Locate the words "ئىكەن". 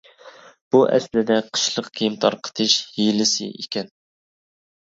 3.65-3.93